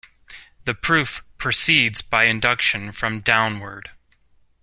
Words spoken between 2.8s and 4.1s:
from downward.